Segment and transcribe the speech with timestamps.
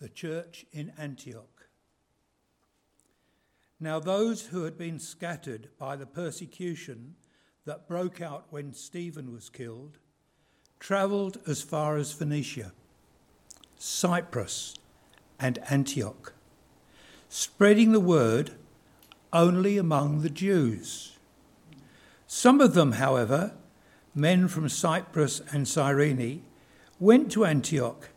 [0.00, 1.68] the church in Antioch.
[3.78, 7.16] Now, those who had been scattered by the persecution
[7.66, 9.98] that broke out when Stephen was killed
[10.78, 12.72] travelled as far as Phoenicia,
[13.78, 14.74] Cyprus,
[15.38, 16.32] and Antioch,
[17.28, 18.52] spreading the word
[19.32, 21.18] only among the Jews.
[22.26, 23.52] Some of them, however,
[24.14, 26.42] men from Cyprus and Cyrene,
[26.98, 28.08] went to Antioch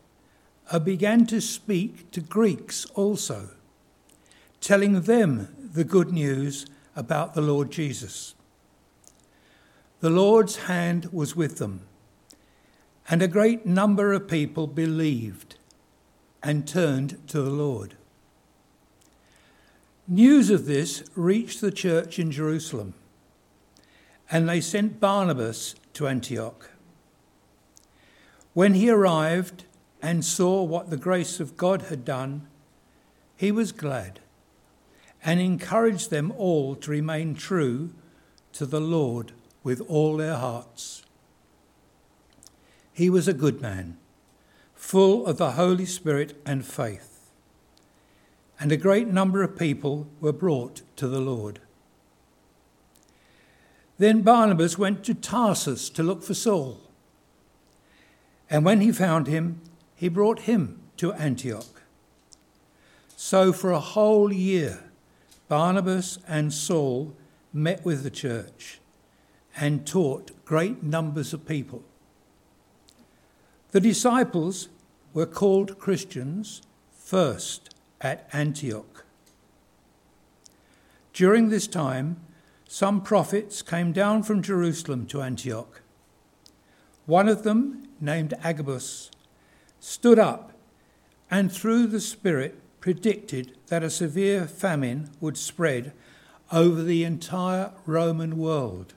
[0.70, 3.50] Uh, began to speak to Greeks also,
[4.60, 6.64] telling them the good news
[6.96, 8.34] about the Lord Jesus.
[10.00, 11.82] The Lord's hand was with them,
[13.08, 15.56] and a great number of people believed
[16.42, 17.96] and turned to the Lord.
[20.06, 22.94] News of this reached the church in Jerusalem,
[24.30, 26.70] and they sent Barnabas to Antioch.
[28.52, 29.64] When he arrived
[30.04, 32.46] and saw what the grace of God had done,
[33.38, 34.20] he was glad
[35.24, 37.88] and encouraged them all to remain true
[38.52, 39.32] to the Lord
[39.62, 41.04] with all their hearts.
[42.92, 43.96] He was a good man,
[44.74, 47.30] full of the Holy Spirit and faith,
[48.60, 51.60] and a great number of people were brought to the Lord.
[53.96, 56.78] Then Barnabas went to Tarsus to look for Saul.
[58.50, 59.62] And when he found him,
[59.94, 61.82] he brought him to Antioch.
[63.16, 64.84] So for a whole year,
[65.48, 67.14] Barnabas and Saul
[67.52, 68.80] met with the church
[69.56, 71.82] and taught great numbers of people.
[73.70, 74.68] The disciples
[75.12, 79.04] were called Christians first at Antioch.
[81.12, 82.16] During this time,
[82.66, 85.80] some prophets came down from Jerusalem to Antioch.
[87.06, 89.10] One of them, named Agabus,
[89.84, 90.50] stood up
[91.30, 95.92] and through the Spirit predicted that a severe famine would spread
[96.50, 98.94] over the entire Roman world.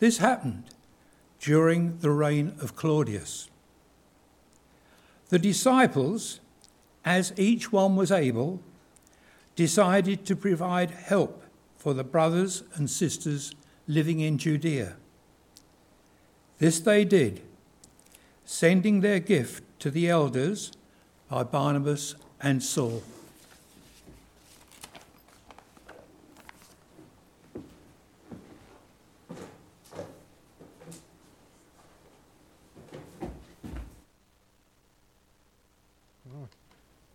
[0.00, 0.64] This happened
[1.40, 3.48] during the reign of Claudius.
[5.30, 6.40] The disciples,
[7.02, 8.60] as each one was able,
[9.56, 11.42] decided to provide help
[11.78, 13.54] for the brothers and sisters
[13.88, 14.96] living in Judea.
[16.58, 17.40] This they did,
[18.44, 20.72] sending their gift to the elders
[21.28, 23.02] by Barnabas and Saul.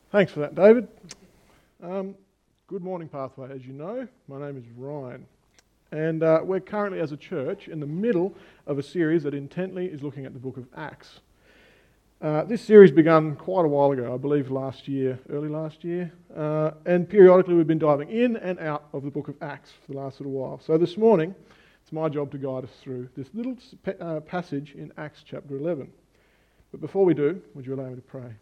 [0.09, 0.87] Thanks for that, David.
[1.83, 2.15] Um,
[2.67, 3.49] Good morning, Pathway.
[3.49, 5.25] As you know, my name is Ryan.
[5.91, 9.85] And uh, we're currently, as a church, in the middle of a series that intently
[9.85, 11.21] is looking at the book of Acts.
[12.19, 16.11] Uh, this series began quite a while ago, I believe last year, early last year.
[16.35, 19.93] Uh, and periodically we've been diving in and out of the book of Acts for
[19.93, 20.59] the last little while.
[20.59, 21.35] So this morning,
[21.83, 23.55] it's my job to guide us through this little
[24.01, 25.89] uh, passage in Acts chapter 11.
[26.71, 28.33] But before we do, would you allow me to pray?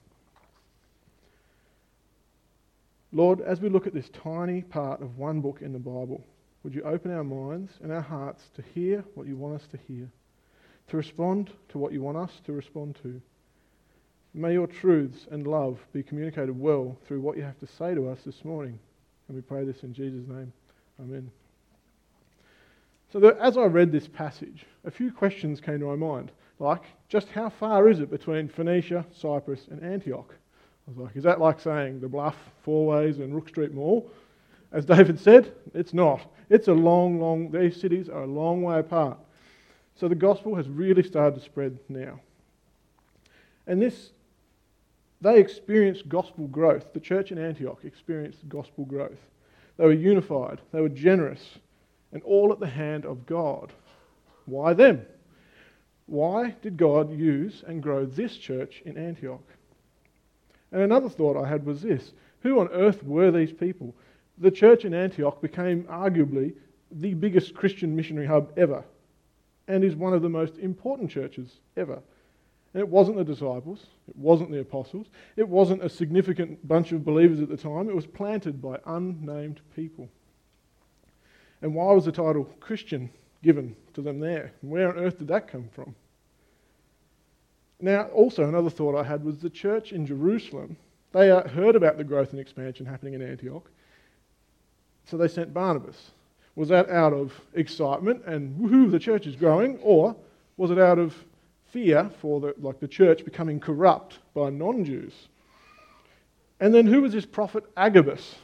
[3.11, 6.25] Lord, as we look at this tiny part of one book in the Bible,
[6.65, 9.77] would you open our minds and our hearts to hear what you want us to
[9.87, 10.09] hear,
[10.87, 13.21] to respond to what you want us to respond to?
[14.33, 18.09] May your truths and love be communicated well through what you have to say to
[18.09, 18.79] us this morning.
[19.27, 20.51] And we pray this in Jesus' name.
[20.99, 21.29] Amen.
[23.13, 27.27] So, as I read this passage, a few questions came to my mind, like just
[27.27, 30.33] how far is it between Phoenicia, Cyprus, and Antioch?
[30.87, 34.09] I was like, is that like saying the Bluff, Four Ways, and Rooke Street Mall?
[34.71, 36.21] As David said, it's not.
[36.49, 39.17] It's a long, long, these cities are a long way apart.
[39.95, 42.19] So the gospel has really started to spread now.
[43.67, 44.11] And this,
[45.21, 46.93] they experienced gospel growth.
[46.93, 49.19] The church in Antioch experienced gospel growth.
[49.77, 51.57] They were unified, they were generous,
[52.11, 53.73] and all at the hand of God.
[54.45, 55.05] Why them?
[56.05, 59.43] Why did God use and grow this church in Antioch?
[60.71, 62.11] And another thought I had was this
[62.41, 63.95] who on earth were these people?
[64.37, 66.53] The church in Antioch became arguably
[66.91, 68.83] the biggest Christian missionary hub ever
[69.67, 71.99] and is one of the most important churches ever.
[72.73, 77.05] And it wasn't the disciples, it wasn't the apostles, it wasn't a significant bunch of
[77.05, 80.09] believers at the time, it was planted by unnamed people.
[81.61, 83.09] And why was the title Christian
[83.43, 84.51] given to them there?
[84.61, 85.95] Where on earth did that come from?
[87.79, 90.77] Now, also, another thought I had was the church in Jerusalem,
[91.13, 93.69] they heard about the growth and expansion happening in Antioch,
[95.05, 96.11] so they sent Barnabas.
[96.55, 100.15] Was that out of excitement and woohoo, the church is growing, or
[100.57, 101.15] was it out of
[101.71, 105.13] fear for the, like the church becoming corrupt by non Jews?
[106.59, 108.35] And then who was this prophet Agabus?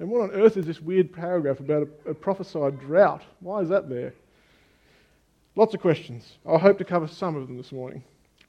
[0.00, 3.22] And what on earth is this weird paragraph about a, a prophesied drought?
[3.38, 4.12] Why is that there?
[5.54, 6.38] Lots of questions.
[6.48, 8.02] I hope to cover some of them this morning,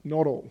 [0.04, 0.50] not all.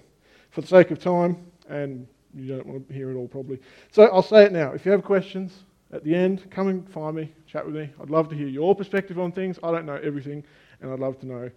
[0.51, 3.59] For the sake of time, and you don't want to hear it all probably.
[3.91, 4.73] So I'll say it now.
[4.73, 7.91] If you have questions at the end, come and find me, chat with me.
[8.01, 9.59] I'd love to hear your perspective on things.
[9.63, 10.43] I don't know everything,
[10.81, 11.51] and I'd love to know,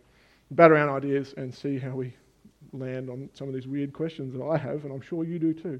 [0.51, 2.13] bat around ideas and see how we
[2.73, 5.53] land on some of these weird questions that I have, and I'm sure you do
[5.53, 5.79] too.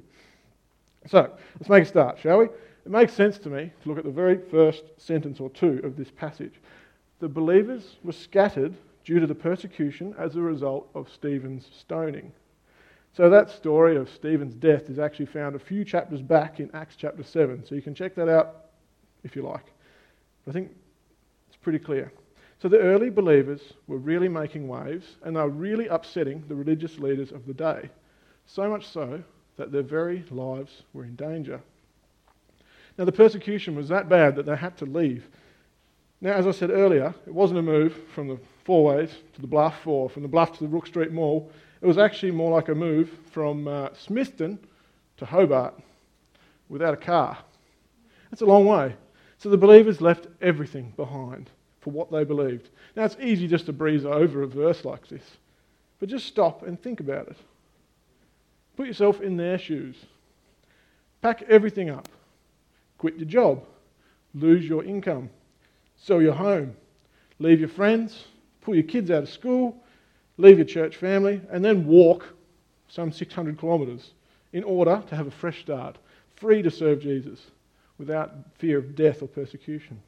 [1.07, 2.45] So let's make a start, shall we?
[2.45, 5.97] It makes sense to me to look at the very first sentence or two of
[5.97, 6.53] this passage.
[7.19, 12.31] The believers were scattered due to the persecution as a result of Stephen's stoning.
[13.15, 16.97] So that story of Stephen's death is actually found a few chapters back in Acts
[16.97, 17.65] chapter 7.
[17.65, 18.65] So you can check that out
[19.23, 19.65] if you like.
[20.43, 20.71] But I think
[21.47, 22.11] it's pretty clear.
[22.61, 26.99] So the early believers were really making waves and they were really upsetting the religious
[26.99, 27.89] leaders of the day.
[28.47, 29.23] So much so
[29.55, 31.61] that their very lives were in danger.
[32.97, 35.27] Now, the persecution was that bad that they had to leave.
[36.19, 39.87] Now, as I said earlier, it wasn't a move from the Fourways to the Bluff
[39.87, 41.51] or from the Bluff to the Brook Street Mall.
[41.81, 44.57] It was actually more like a move from uh, Smithton
[45.17, 45.75] to Hobart
[46.69, 47.37] without a car.
[48.29, 48.95] That's a long way.
[49.37, 51.49] So the believers left everything behind
[51.81, 52.69] for what they believed.
[52.95, 55.23] Now, it's easy just to breeze over a verse like this,
[55.99, 57.37] but just stop and think about it.
[58.75, 59.95] Put yourself in their shoes.
[61.21, 62.09] Pack everything up.
[62.97, 63.63] Quit your job.
[64.33, 65.29] Lose your income.
[65.95, 66.75] Sell your home.
[67.39, 68.25] Leave your friends.
[68.61, 69.81] Pull your kids out of school.
[70.37, 71.41] Leave your church family.
[71.51, 72.25] And then walk
[72.87, 74.11] some 600 kilometres
[74.53, 75.97] in order to have a fresh start,
[76.35, 77.39] free to serve Jesus
[77.97, 79.99] without fear of death or persecution.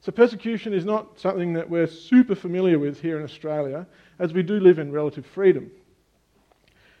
[0.00, 3.86] So, persecution is not something that we're super familiar with here in Australia,
[4.18, 5.70] as we do live in relative freedom.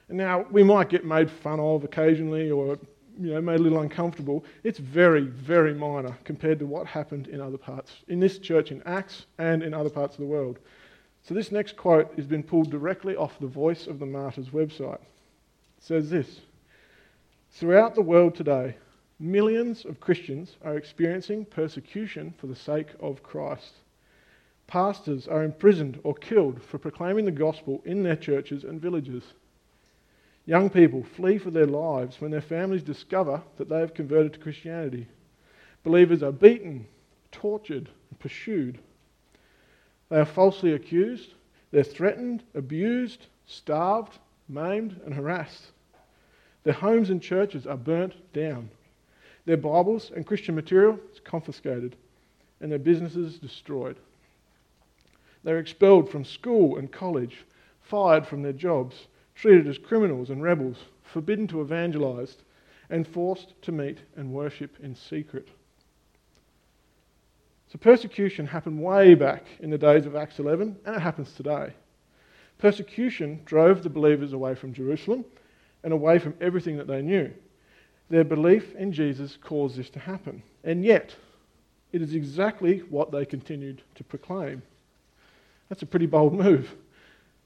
[0.08, 2.78] And now, we might get made fun of occasionally or
[3.18, 4.44] you know, made a little uncomfortable.
[4.62, 8.82] It's very, very minor compared to what happened in other parts, in this church in
[8.84, 10.58] Acts and in other parts of the world.
[11.22, 15.00] So, this next quote has been pulled directly off the Voice of the Martyrs website.
[15.00, 16.40] It says this
[17.50, 18.76] Throughout the world today,
[19.20, 23.74] millions of Christians are experiencing persecution for the sake of Christ.
[24.66, 29.22] Pastors are imprisoned or killed for proclaiming the gospel in their churches and villages.
[30.44, 34.38] Young people flee for their lives when their families discover that they have converted to
[34.40, 35.06] Christianity.
[35.84, 36.86] Believers are beaten,
[37.30, 38.78] tortured, and pursued.
[40.12, 41.32] They are falsely accused,
[41.70, 45.72] they're threatened, abused, starved, maimed, and harassed.
[46.64, 48.68] Their homes and churches are burnt down.
[49.46, 51.96] Their Bibles and Christian material is confiscated,
[52.60, 53.96] and their businesses destroyed.
[55.44, 57.46] They're expelled from school and college,
[57.80, 62.36] fired from their jobs, treated as criminals and rebels, forbidden to evangelize,
[62.90, 65.48] and forced to meet and worship in secret.
[67.72, 71.72] So, persecution happened way back in the days of Acts 11, and it happens today.
[72.58, 75.24] Persecution drove the believers away from Jerusalem
[75.82, 77.32] and away from everything that they knew.
[78.10, 80.42] Their belief in Jesus caused this to happen.
[80.64, 81.16] And yet,
[81.92, 84.60] it is exactly what they continued to proclaim.
[85.70, 86.74] That's a pretty bold move.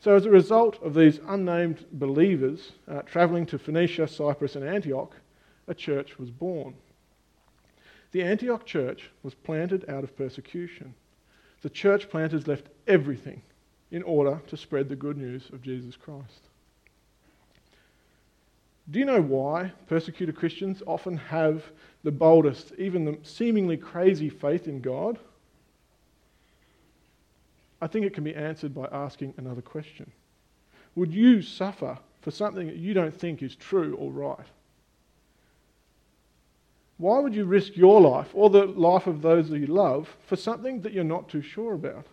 [0.00, 5.14] So, as a result of these unnamed believers uh, travelling to Phoenicia, Cyprus, and Antioch,
[5.68, 6.74] a church was born.
[8.12, 10.94] The Antioch church was planted out of persecution.
[11.62, 13.42] The church planters left everything
[13.90, 16.48] in order to spread the good news of Jesus Christ.
[18.90, 21.64] Do you know why persecuted Christians often have
[22.04, 25.18] the boldest, even the seemingly crazy faith in God?
[27.80, 30.10] I think it can be answered by asking another question
[30.94, 34.46] Would you suffer for something that you don't think is true or right?
[36.98, 40.36] Why would you risk your life or the life of those that you love for
[40.36, 42.06] something that you're not too sure about?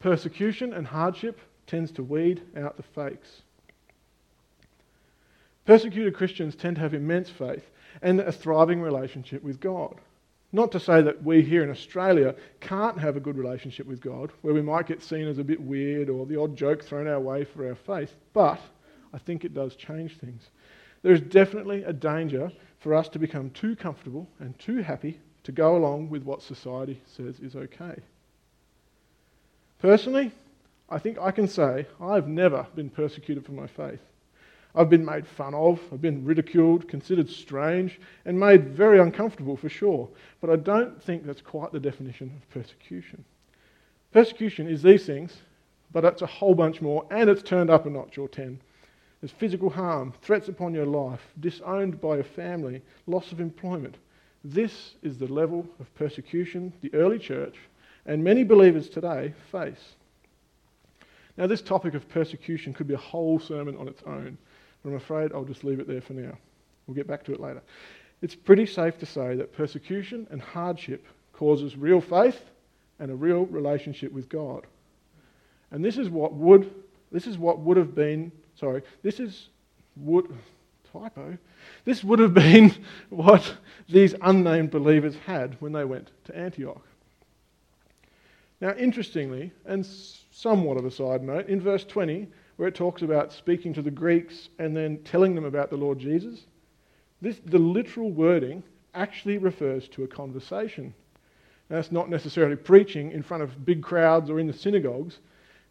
[0.00, 3.42] Persecution and hardship tends to weed out the fakes.
[5.64, 7.64] Persecuted Christians tend to have immense faith
[8.02, 9.96] and a thriving relationship with God.
[10.52, 14.30] Not to say that we here in Australia can't have a good relationship with God,
[14.42, 17.20] where we might get seen as a bit weird or the odd joke thrown our
[17.20, 18.60] way for our faith, but
[19.12, 20.42] I think it does change things.
[21.06, 25.52] There is definitely a danger for us to become too comfortable and too happy to
[25.52, 27.94] go along with what society says is okay.
[29.78, 30.32] Personally,
[30.90, 34.00] I think I can say I've never been persecuted for my faith.
[34.74, 39.68] I've been made fun of, I've been ridiculed, considered strange, and made very uncomfortable for
[39.68, 40.08] sure.
[40.40, 43.24] But I don't think that's quite the definition of persecution.
[44.10, 45.36] Persecution is these things,
[45.92, 48.60] but it's a whole bunch more, and it's turned up a notch or ten.
[49.20, 53.96] There's physical harm, threats upon your life, disowned by your family, loss of employment.
[54.44, 57.56] This is the level of persecution the early church
[58.04, 59.94] and many believers today face.
[61.36, 64.38] Now, this topic of persecution could be a whole sermon on its own,
[64.82, 66.36] but I'm afraid I'll just leave it there for now.
[66.86, 67.62] We'll get back to it later.
[68.22, 72.40] It's pretty safe to say that persecution and hardship causes real faith
[72.98, 74.66] and a real relationship with God.
[75.70, 76.72] And this is what would
[77.12, 79.48] this is what would have been sorry, this is
[79.96, 80.26] would
[80.92, 81.36] typo.
[81.84, 82.74] This would have been
[83.10, 83.56] what
[83.88, 86.82] these unnamed believers had when they went to Antioch.
[88.60, 89.86] Now, interestingly, and
[90.30, 93.90] somewhat of a side note, in verse 20, where it talks about speaking to the
[93.90, 96.46] Greeks and then telling them about the Lord Jesus,
[97.20, 98.62] this, the literal wording
[98.94, 100.94] actually refers to a conversation.
[101.68, 105.18] Now, it's not necessarily preaching in front of big crowds or in the synagogues,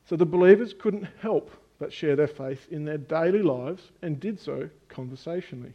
[0.08, 4.40] so the believers couldn't help but share their faith in their daily lives and did
[4.40, 5.74] so conversationally.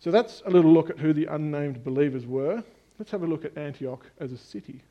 [0.00, 2.64] So that's a little look at who the unnamed believers were.
[2.98, 4.82] Let's have a look at Antioch as a city.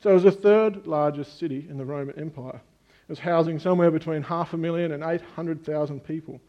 [0.00, 2.60] So it was the third largest city in the Roman Empire.
[3.08, 6.40] It was housing somewhere between half a million and 800,000 people.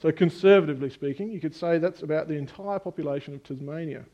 [0.00, 4.04] So, conservatively speaking, you could say that's about the entire population of Tasmania.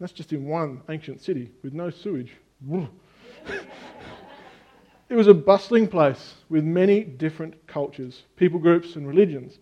[0.00, 2.32] That's just in one ancient city with no sewage.
[5.14, 9.60] it was a bustling place with many different cultures, people groups, and religions.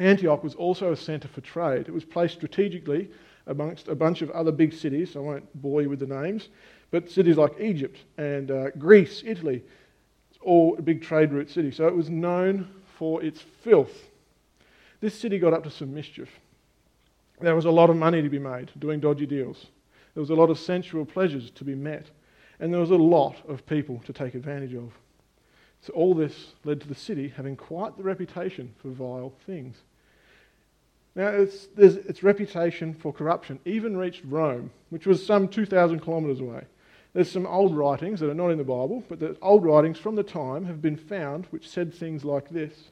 [0.00, 1.86] Antioch was also a centre for trade.
[1.86, 3.12] It was placed strategically
[3.46, 5.14] amongst a bunch of other big cities.
[5.14, 6.48] I won't bore you with the names,
[6.90, 9.62] but cities like Egypt and uh, Greece, Italy,
[10.32, 11.76] it's all big trade route cities.
[11.76, 14.08] So it was known for its filth.
[15.00, 16.28] This city got up to some mischief.
[17.40, 19.66] There was a lot of money to be made doing dodgy deals.
[20.14, 22.10] There was a lot of sensual pleasures to be met.
[22.60, 24.92] And there was a lot of people to take advantage of.
[25.80, 29.78] So all this led to the city having quite the reputation for vile things.
[31.14, 36.64] Now, its, its reputation for corruption even reached Rome, which was some 2,000 kilometres away.
[37.12, 40.14] There's some old writings that are not in the Bible, but the old writings from
[40.14, 42.90] the time have been found which said things like this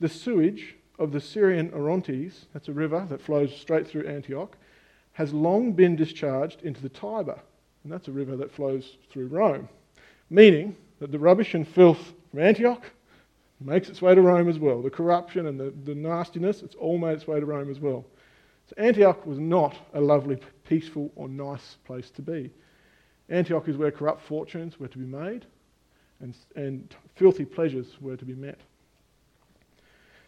[0.00, 4.56] The sewage of the Syrian Orontes, that's a river that flows straight through Antioch,
[5.12, 7.40] has long been discharged into the Tiber,
[7.82, 9.68] and that's a river that flows through Rome.
[10.28, 12.84] Meaning that the rubbish and filth from Antioch
[13.60, 14.82] makes its way to Rome as well.
[14.82, 18.04] The corruption and the, the nastiness, it's all made its way to Rome as well.
[18.68, 22.50] So Antioch was not a lovely, peaceful, or nice place to be.
[23.28, 25.46] Antioch is where corrupt fortunes were to be made
[26.20, 28.60] and, and filthy pleasures were to be met.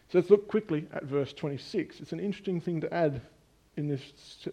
[0.09, 1.99] So let's look quickly at verse 26.
[1.99, 3.21] It's an interesting thing to add
[3.77, 4.01] in this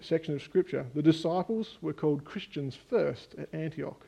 [0.01, 0.87] section of Scripture.
[0.95, 4.07] The disciples were called Christians first at Antioch.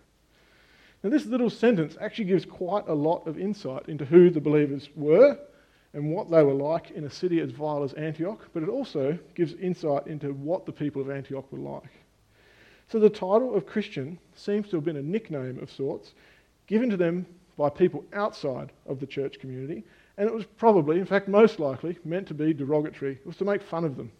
[1.03, 4.89] Now, this little sentence actually gives quite a lot of insight into who the believers
[4.95, 5.39] were
[5.93, 9.19] and what they were like in a city as vile as Antioch, but it also
[9.35, 11.91] gives insight into what the people of Antioch were like.
[12.89, 16.13] So, the title of Christian seems to have been a nickname of sorts
[16.67, 17.27] given to them
[17.59, 19.85] by people outside of the church community
[20.17, 23.13] and it was probably, in fact, most likely, meant to be derogatory.
[23.13, 24.13] It was to make fun of them.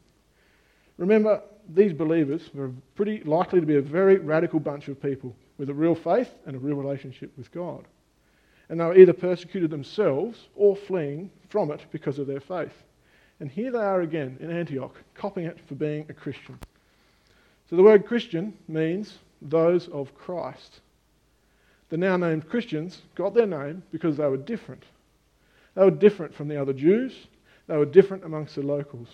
[0.99, 5.71] Remember, these believers were pretty likely to be a very radical bunch of people with
[5.71, 7.85] a real faith and a real relationship with God.
[8.69, 12.73] And they were either persecuted themselves or fleeing from it because of their faith.
[13.41, 16.59] And here they are again in Antioch, copying it for being a Christian.
[17.69, 20.81] So the word Christian means those of Christ.
[21.89, 24.85] The now named Christians got their name because they were different.
[25.75, 27.15] They were different from the other Jews,
[27.67, 29.09] they were different amongst the locals.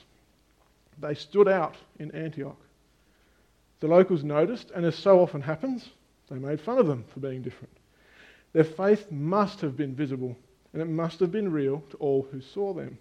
[1.00, 2.58] They stood out in Antioch.
[3.80, 5.88] The locals noticed, and as so often happens,
[6.28, 7.76] they made fun of them for being different.
[8.52, 10.36] Their faith must have been visible,
[10.72, 12.98] and it must have been real to all who saw them.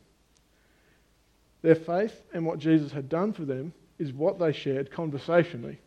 [1.62, 5.80] Their faith and what Jesus had done for them is what they shared conversationally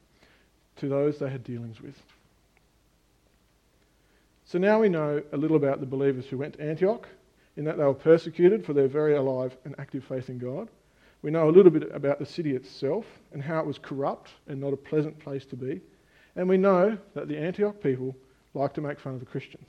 [0.76, 1.94] to those they had dealings with.
[4.46, 7.06] So now we know a little about the believers who went to Antioch
[7.56, 10.68] in that they were persecuted for their very alive and active faith in God.
[11.22, 14.60] We know a little bit about the city itself and how it was corrupt and
[14.60, 15.80] not a pleasant place to be.
[16.36, 18.16] And we know that the Antioch people
[18.54, 19.68] like to make fun of the Christians.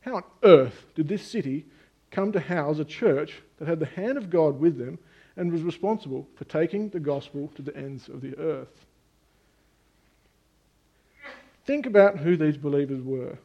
[0.00, 1.64] How on earth did this city
[2.10, 4.98] come to house a church that had the hand of God with them
[5.36, 8.86] and was responsible for taking the gospel to the ends of the earth?
[11.64, 13.38] Think about who these believers were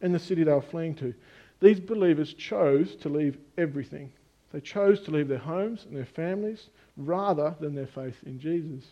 [0.00, 1.12] and the city they were fleeing to.
[1.60, 4.12] These believers chose to leave everything.
[4.56, 8.86] They chose to leave their homes and their families rather than their faith in Jesus.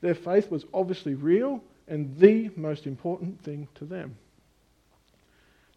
[0.00, 4.16] Their faith was obviously real and the most important thing to them.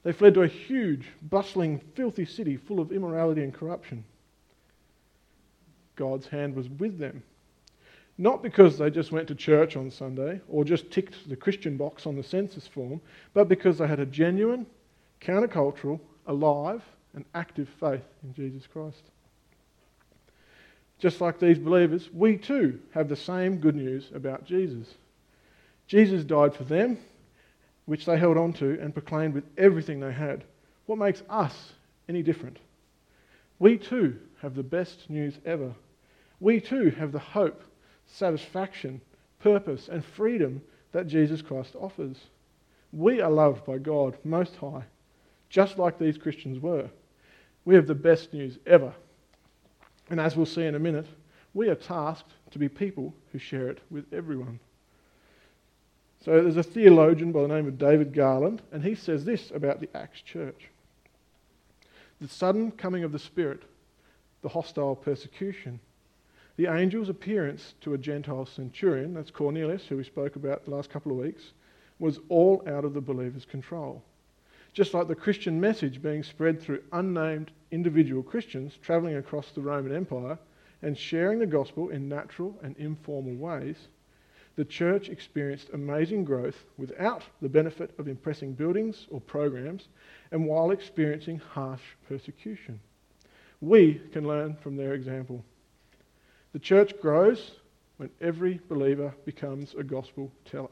[0.03, 4.03] They fled to a huge, bustling, filthy city full of immorality and corruption.
[5.95, 7.23] God's hand was with them.
[8.19, 12.05] Not because they just went to church on Sunday or just ticked the Christian box
[12.05, 13.01] on the census form,
[13.33, 14.67] but because they had a genuine,
[15.19, 16.83] countercultural, alive,
[17.19, 19.03] and active faith in Jesus Christ.
[20.99, 24.87] Just like these believers, we too have the same good news about Jesus.
[25.85, 26.97] Jesus died for them,
[27.87, 30.45] which they held on to and proclaimed with everything they had.
[30.85, 31.73] What makes us
[32.07, 32.57] any different?
[33.59, 35.73] We too have the best news ever.
[36.39, 37.61] We too have the hope,
[38.05, 39.01] satisfaction,
[39.39, 40.61] purpose, and freedom
[40.93, 42.15] that Jesus Christ offers.
[42.93, 44.83] We are loved by God Most High,
[45.49, 46.89] just like these Christians were.
[47.65, 48.93] We have the best news ever.
[50.09, 51.07] And as we'll see in a minute,
[51.53, 54.59] we are tasked to be people who share it with everyone.
[56.23, 59.79] So there's a theologian by the name of David Garland, and he says this about
[59.79, 60.69] the Acts church
[62.19, 63.63] the sudden coming of the Spirit,
[64.41, 65.79] the hostile persecution,
[66.57, 70.89] the angel's appearance to a Gentile centurion, that's Cornelius, who we spoke about the last
[70.89, 71.53] couple of weeks,
[71.97, 74.03] was all out of the believer's control.
[74.79, 79.93] Just like the Christian message being spread through unnamed individual Christians travelling across the Roman
[79.93, 80.39] Empire
[80.81, 83.89] and sharing the gospel in natural and informal ways,
[84.55, 89.89] the church experienced amazing growth without the benefit of impressing buildings or programs
[90.31, 92.79] and while experiencing harsh persecution.
[93.59, 95.43] We can learn from their example.
[96.53, 97.51] The church grows
[97.97, 100.69] when every believer becomes a gospel teller.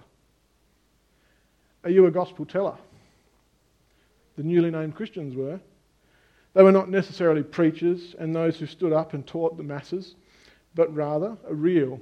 [1.83, 2.77] Are you a gospel teller?
[4.37, 5.59] The newly named Christians were.
[6.53, 10.15] They were not necessarily preachers and those who stood up and taught the masses,
[10.75, 11.99] but rather a real,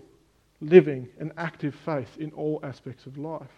[0.61, 3.51] living, and active faith in all aspects of life.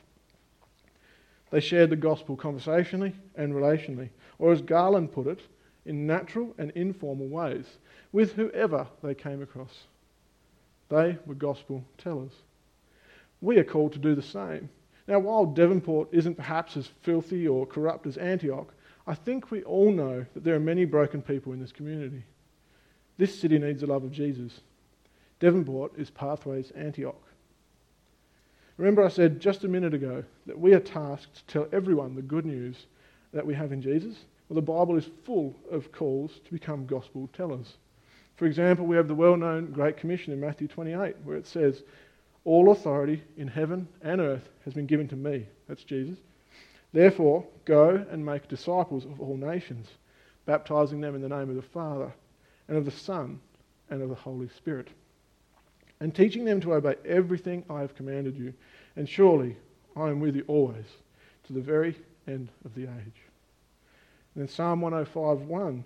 [1.49, 5.41] They shared the gospel conversationally and relationally, or as Garland put it,
[5.85, 7.65] in natural and informal ways,
[8.11, 9.85] with whoever they came across.
[10.89, 12.33] They were gospel tellers.
[13.41, 14.69] We are called to do the same.
[15.07, 18.73] Now, while Devonport isn't perhaps as filthy or corrupt as Antioch,
[19.05, 22.23] I think we all know that there are many broken people in this community.
[23.17, 24.59] This city needs the love of Jesus.
[25.39, 27.21] Devonport is Pathways Antioch.
[28.75, 32.21] Remember, I said just a minute ago that we are tasked to tell everyone the
[32.21, 32.85] good news
[33.33, 34.15] that we have in Jesus?
[34.47, 37.75] Well, the Bible is full of calls to become gospel tellers.
[38.35, 41.83] For example, we have the well known Great Commission in Matthew 28, where it says,
[42.47, 45.45] All authority in heaven and earth has been given to me.
[45.67, 46.17] That's Jesus.
[46.93, 49.89] Therefore, go and make disciples of all nations,
[50.45, 52.13] baptizing them in the name of the Father,
[52.69, 53.41] and of the Son,
[53.89, 54.87] and of the Holy Spirit,
[55.99, 58.53] and teaching them to obey everything I have commanded you.
[58.95, 59.57] And surely
[59.97, 60.85] I am with you always,
[61.47, 61.97] to the very
[62.29, 63.21] end of the age.
[64.35, 65.83] And in Psalm 105:1,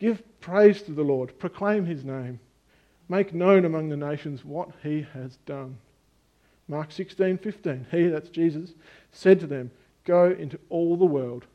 [0.00, 2.40] give praise to the Lord, proclaim his name,
[3.08, 5.78] make known among the nations what he has done.
[6.70, 8.74] Mark 16:15, he, that's Jesus,
[9.10, 9.72] said to them,
[10.04, 11.46] Go into all the world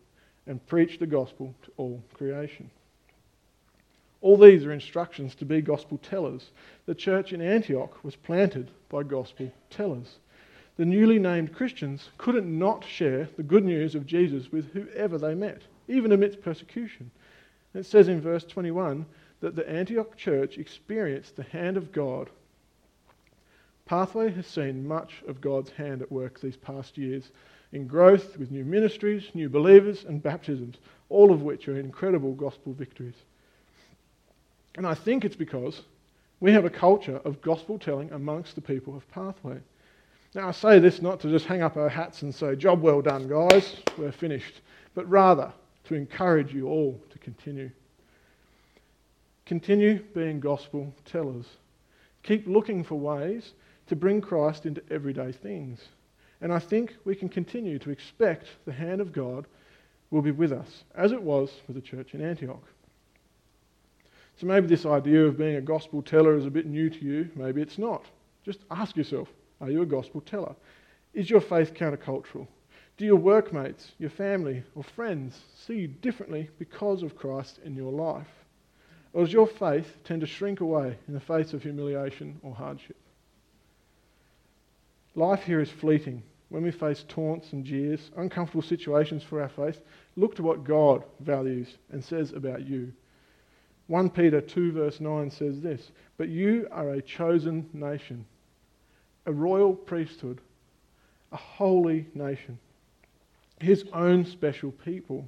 [0.45, 2.69] and preach the gospel to all creation.
[4.19, 6.51] All these are instructions to be gospel tellers.
[6.85, 10.17] The church in Antioch was planted by gospel tellers.
[10.75, 15.33] The newly named Christians couldn't not share the good news of Jesus with whoever they
[15.33, 17.09] met, even amidst persecution.
[17.73, 19.05] it says in verse 21
[19.39, 22.29] that the Antioch church experienced the hand of God.
[23.85, 27.29] Pathway has seen much of God's hand at work these past years
[27.71, 30.77] in growth with new ministries, new believers, and baptisms,
[31.09, 33.15] all of which are incredible gospel victories.
[34.75, 35.83] And I think it's because
[36.39, 39.59] we have a culture of gospel telling amongst the people of Pathway.
[40.33, 43.01] Now, I say this not to just hang up our hats and say, Job well
[43.01, 44.61] done, guys, we're finished,
[44.95, 45.53] but rather
[45.85, 47.69] to encourage you all to continue.
[49.45, 51.45] Continue being gospel tellers.
[52.23, 53.53] Keep looking for ways
[53.87, 55.79] to bring Christ into everyday things.
[56.41, 59.45] And I think we can continue to expect the hand of God
[60.11, 62.63] will be with us, as it was with the church in Antioch.
[64.37, 67.29] So maybe this idea of being a gospel teller is a bit new to you.
[67.35, 68.03] Maybe it's not.
[68.43, 69.29] Just ask yourself
[69.61, 70.55] are you a gospel teller?
[71.13, 72.47] Is your faith countercultural?
[72.97, 77.91] Do your workmates, your family, or friends see you differently because of Christ in your
[77.91, 78.27] life?
[79.13, 82.97] Or does your faith tend to shrink away in the face of humiliation or hardship?
[85.15, 86.21] Life here is fleeting.
[86.49, 89.81] When we face taunts and jeers, uncomfortable situations for our faith,
[90.15, 92.93] look to what God values and says about you.
[93.87, 98.25] 1 Peter 2, verse 9 says this But you are a chosen nation,
[99.25, 100.41] a royal priesthood,
[101.31, 102.59] a holy nation,
[103.59, 105.27] his own special people,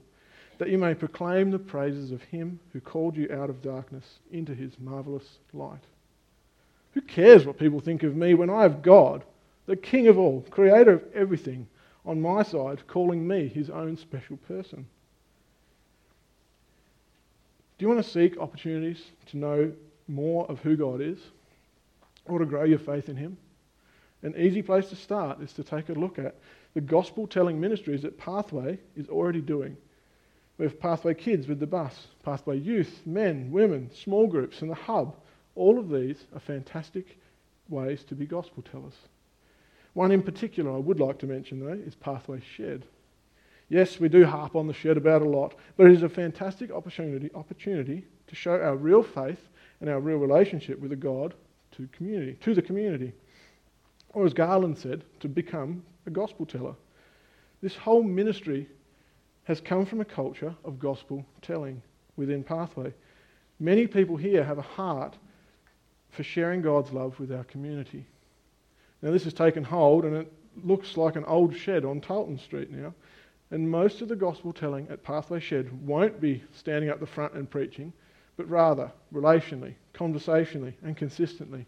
[0.57, 4.55] that you may proclaim the praises of him who called you out of darkness into
[4.55, 5.83] his marvelous light.
[6.93, 9.23] Who cares what people think of me when I have God,
[9.67, 11.67] the King of all, creator of everything,
[12.05, 14.87] on my side, calling me his own special person?
[17.77, 19.71] Do you want to seek opportunities to know
[20.07, 21.19] more of who God is
[22.25, 23.37] or to grow your faith in him?
[24.23, 26.35] An easy place to start is to take a look at
[26.73, 29.77] the gospel telling ministries that Pathway is already doing.
[30.57, 34.75] We have Pathway Kids with the bus, Pathway Youth, men, women, small groups, and the
[34.75, 35.15] hub.
[35.55, 37.19] All of these are fantastic
[37.69, 38.95] ways to be gospel tellers.
[39.97, 42.85] One in particular I would like to mention, though, is Pathway Shed.
[43.67, 46.69] Yes, we do harp on the shed about a lot, but it is a fantastic
[46.69, 49.49] opportunity, opportunity to show our real faith
[49.81, 51.33] and our real relationship with the God
[51.71, 53.11] to community, to the community.
[54.09, 56.75] Or as Garland said, to become a gospel teller.
[57.63, 58.69] This whole ministry
[59.45, 61.81] has come from a culture of gospel telling
[62.17, 62.93] within Pathway.
[63.59, 65.17] Many people here have a heart
[66.11, 68.05] for sharing God's love with our community.
[69.01, 70.31] Now, this has taken hold, and it
[70.63, 72.93] looks like an old shed on Tarleton Street now.
[73.51, 77.33] And most of the gospel telling at Pathway Shed won't be standing up the front
[77.33, 77.93] and preaching,
[78.35, 81.65] but rather relationally, conversationally, and consistently.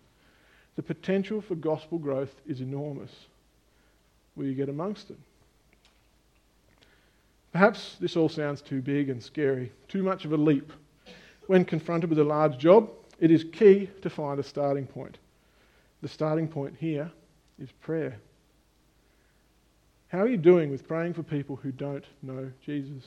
[0.76, 3.12] The potential for gospel growth is enormous.
[4.36, 5.18] Will you get amongst it?
[7.52, 10.72] Perhaps this all sounds too big and scary, too much of a leap.
[11.48, 12.90] When confronted with a large job,
[13.20, 15.18] it is key to find a starting point.
[16.02, 17.12] The starting point here
[17.60, 18.20] is prayer.
[20.10, 23.04] How are you doing with praying for people who don't know Jesus?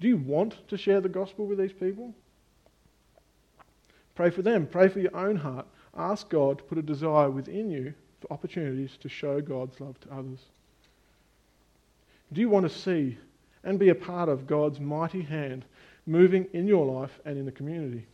[0.00, 2.14] Do you want to share the gospel with these people?
[4.14, 4.66] Pray for them.
[4.66, 5.66] Pray for your own heart.
[5.96, 10.12] Ask God to put a desire within you for opportunities to show God's love to
[10.12, 10.40] others.
[12.32, 13.18] Do you want to see
[13.64, 15.64] and be a part of God's mighty hand
[16.06, 18.06] moving in your life and in the community?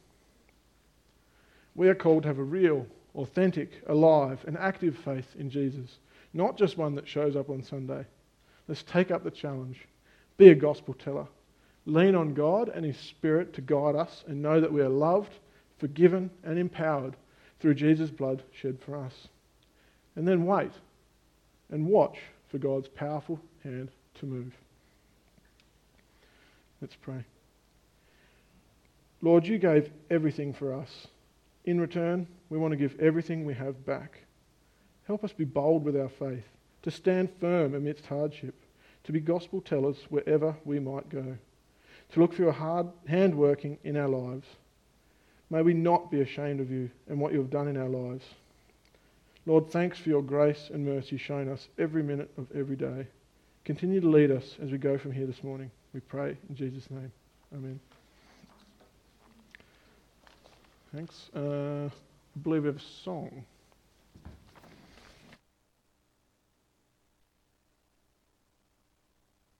[1.74, 2.86] We are called to have a real,
[3.16, 5.98] authentic, alive, and active faith in Jesus,
[6.32, 8.04] not just one that shows up on Sunday.
[8.68, 9.86] Let's take up the challenge.
[10.36, 11.26] Be a gospel teller.
[11.86, 15.32] Lean on God and His Spirit to guide us and know that we are loved,
[15.78, 17.16] forgiven, and empowered
[17.60, 19.28] through Jesus' blood shed for us.
[20.16, 20.72] And then wait
[21.70, 24.52] and watch for God's powerful hand to move.
[26.80, 27.24] Let's pray.
[29.22, 31.06] Lord, you gave everything for us.
[31.66, 34.20] In return, we want to give everything we have back.
[35.06, 36.44] Help us be bold with our faith,
[36.82, 38.54] to stand firm amidst hardship,
[39.04, 41.36] to be gospel tellers wherever we might go,
[42.12, 44.46] to look for your hard hand working in our lives.
[45.50, 48.24] May we not be ashamed of you and what you have done in our lives.
[49.44, 53.06] Lord, thanks for your grace and mercy shown us every minute of every day.
[53.64, 55.70] Continue to lead us as we go from here this morning.
[55.92, 57.12] We pray in Jesus' name.
[57.54, 57.78] Amen.
[60.96, 61.28] Thanks.
[61.36, 63.44] Uh, I believe we have a song.